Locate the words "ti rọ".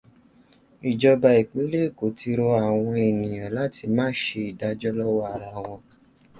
2.17-2.47